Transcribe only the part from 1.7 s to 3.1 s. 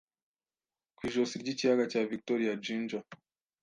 cya Victoria Jinja